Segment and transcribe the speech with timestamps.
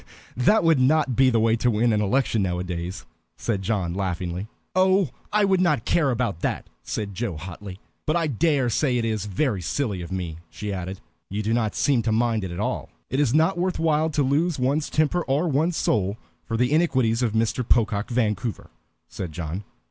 [0.35, 3.05] "That would not be the way to win an election nowadays,"
[3.37, 4.47] said John, laughing.
[4.75, 7.79] "Oh, I would not care about that," said Joe, hotly.
[8.07, 11.01] "But I dare say it is very silly of me," she added.
[11.29, 14.23] "You do not seem to mind it at all." "It is not worth while to
[14.23, 17.63] lose one's temper or one's soul for the iniquities of Mr.
[17.63, 18.71] Pocock Vancouver,"
[19.07, 19.63] said John.